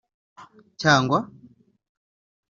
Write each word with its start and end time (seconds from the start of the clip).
Cyangwa 0.81 1.19